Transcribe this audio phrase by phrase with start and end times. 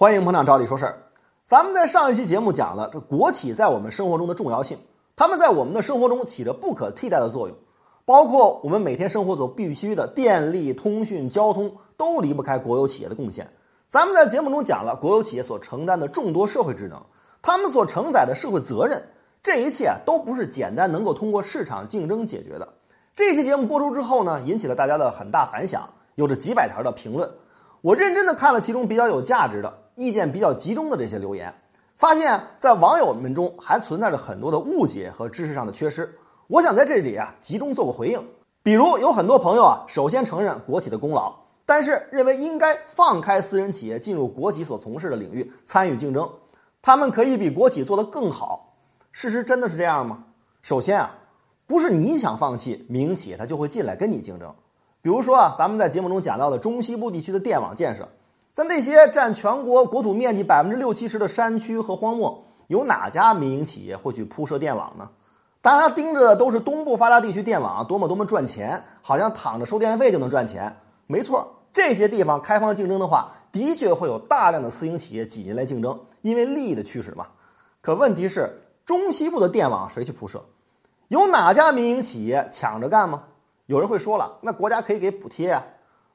[0.00, 0.96] 欢迎捧场，找理说事儿。
[1.42, 4.78] 咱们在上一期节目讲了这国企在我们生活中的重要性，
[5.16, 7.56] 他们在我们的生活中起着不可替代的作用，
[8.04, 13.50] 包括我们每天生活所必须的电力、通讯、交通，都离不开国有企业的贡献。
[13.88, 17.02] 咱们在节目中讲了国有企业所承担的众多社会职能，
[17.42, 19.02] 他们所承载的社会责任，
[19.42, 22.68] 这一切都不是简单能够通过市场竞争解决的。
[23.16, 27.28] 这期节目播出之后呢，引起了大家的很大反响，有着几百条的评论。
[27.80, 31.52] 我认真的看了其中比较有价值的、意见比较集中的这些留言，
[31.96, 36.12] 发现，在网友们中还存在着很多的误解和知识上的缺失。
[36.48, 38.20] 我想在这里啊，集中做个回应。
[38.62, 41.32] 比如，有很多朋友啊，首先承认国企的功劳，
[41.64, 46.28] 但是认为应该放开私人企业进入国企所从事的领域参与竞争，
[46.82, 48.74] 他们可以比国企做得更好。
[49.12, 50.24] 事实真的是这样吗？
[50.62, 51.14] 首先啊，
[51.66, 54.52] 不是你想放弃，民营企业它就会进来跟你竞争。
[55.08, 58.06] 比如说啊，咱们在节目中讲到的中西部地区的电网建设，
[58.52, 65.08] 在那些占全国国土面积百分之六七十的山区和荒漠，有哪家民营企业会去铺设电网呢？
[65.62, 70.76] 大家盯着的都是东部发达地区电网多么多么赚钱，好像躺着收电费就能赚钱。
[71.06, 77.28] 没错，这些地方开放竞争的话，的确会有大量的私营企业挤进来竞争，因为利益的驱使嘛。
[77.80, 80.44] 可问题是，中西部的电网谁去铺设？
[81.08, 83.22] 有哪家民营企业抢着干吗？
[83.68, 85.62] 有人会说了，那国家可以给补贴啊？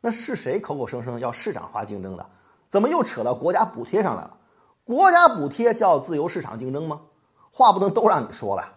[0.01, 2.25] 那是谁口口声声要市场化竞争的？
[2.67, 4.35] 怎么又扯到国家补贴上来了？
[4.83, 6.99] 国家补贴叫自由市场竞争吗？
[7.51, 8.67] 话不能都让你说了。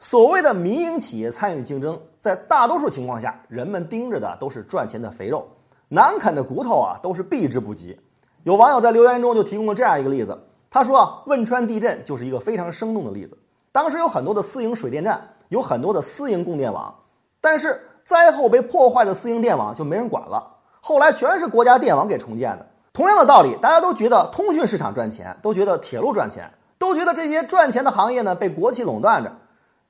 [0.00, 5.46] 所谓的民营企业参与竞争，在大多数情况下，人们盯着的都是赚钱的肥肉，
[5.86, 7.96] 难啃的骨头啊，都是避之不及。
[8.42, 10.36] 有网友在留言中就提供了这样一个例子，
[10.68, 13.38] 他说啊：“汶川地震就是一个非常生动的例子。
[13.70, 16.92] 当时有很多的私营水电站，有很多的私营供电网，
[17.40, 20.40] 但是。”灾后被破坏的私营电网就没人管了，
[20.80, 22.64] 后来全是国家电网给重建的。
[22.92, 29.32] 同样的道理，大家都觉得通讯市场赚钱，都觉得铁路赚钱，都觉得这些赚钱的行业呢被国企垄断着。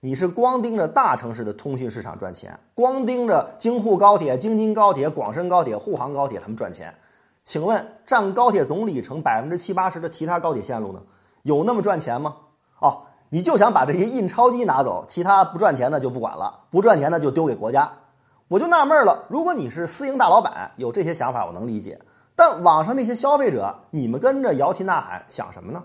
[0.00, 6.94] 你是光盯着大城市的通讯市场赚钱，光盯着京沪高铁、京津高铁、广深高铁、沪杭高铁他们赚钱，
[7.44, 11.00] 请问占高铁总里程百分之七八十的其他高铁线路呢，
[11.42, 12.34] 有那么赚钱吗？
[12.80, 17.92] 哦，你就想把这些印钞机拿走，其他不赚钱的就不管了，不赚钱的就丢给国家。
[18.48, 21.98] 我就纳闷了，如果你是私营大老板，有这些想法我能理解，
[22.36, 25.82] 但网上那些消费者，你们跟着摇旗呐喊想什么呢？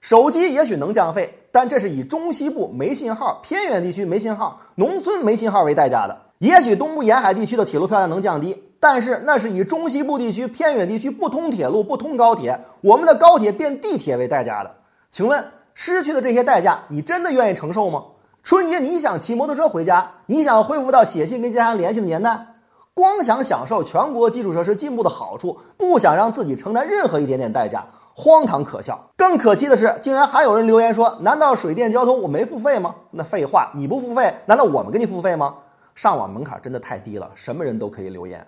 [0.00, 6.16] 手机也许能降费，但这是以中西部没信号、偏远地区没信号、农村没信号为代价的。
[6.38, 14.72] 也许东部沿海地区的铁路票价能降低，但是那是以中西部地区、偏远地区不通铁路、不通高铁，我们的高铁变地铁为代价的。
[15.10, 15.44] 请问，
[15.74, 18.04] 失去的这些代价，你真的愿意承受吗？
[18.48, 22.46] 春节你想骑摩托车回家，你想恢复到写信跟家人联系的年代，
[22.94, 28.98] 光想享受全国基础设施进步的好处，不想让自己承担任何一点点代价，荒唐可笑。
[29.18, 35.54] 更可气的是，竟然还有人留言说：“难道水电交通我没付费吗？”那废话，你不付费，难道我们给你付费吗？
[35.94, 38.46] 上网门槛真的太低了，什么人都可以留言。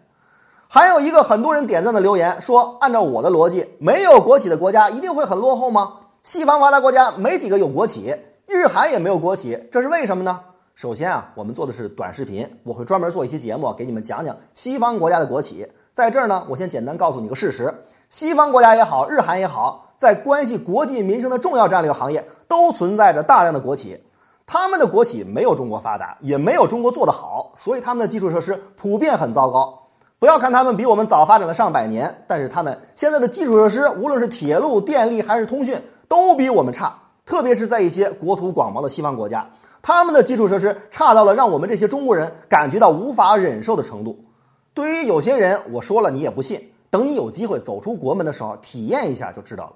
[0.66, 5.92] 还有一个很多人点赞的留言说：“按照我的逻辑，没有国企的国家一定会很落后吗？
[6.22, 8.16] 西方发达国家没几个有国企。”
[8.52, 10.40] 日韩也没有国企，这是为什么呢？
[10.74, 15.64] 首先啊，我们做的是短视频，我会专门做一期节目给你们讲讲西方国家的国企。
[15.92, 17.72] 在这儿呢，我先简单告诉你个事实：
[18.08, 24.02] 西方国家也好，日韩也好，在关系国计民生的重要战略行业，都存在着大量的国企。
[24.48, 29.80] 他们的国企没有中国发达，也没有中国做得好，所以他们的基础设施普遍很糟糕。
[30.18, 36.92] 不要看他们比我们早发展了上百年，但是他们现在的基础设施，无论是铁路、电力还是通讯，都比我们差。
[37.30, 39.48] 特别是在一些国土广袤的西方国家，
[39.80, 44.18] 他们的基础设施差到了让我们这些中国人感觉到无法忍受的程度。
[44.74, 49.72] 对于有些人，我说了你也不信，等你有机会走出国门的时候，体验一下就知道了。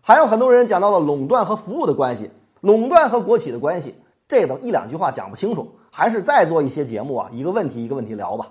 [0.00, 2.30] 还有很多人讲到了垄断和服务的关系，
[2.62, 3.94] 垄断和国企的关系，
[4.26, 8.46] 这都一两句话讲不清楚，还是再做一些节目啊，一个问题一个问题聊吧。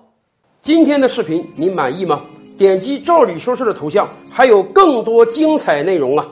[0.61, 2.21] 今天的视频你满意吗？
[2.55, 6.27] 点击赵理说事的头像，还有更多精彩内容啊！